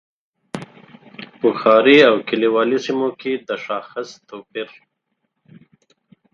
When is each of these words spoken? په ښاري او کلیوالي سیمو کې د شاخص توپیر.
په 1.39 1.49
ښاري 1.59 1.97
او 2.09 2.15
کلیوالي 2.29 2.79
سیمو 2.85 3.09
کې 3.19 3.33
د 3.47 3.49
شاخص 3.65 4.07
توپیر. 4.27 4.69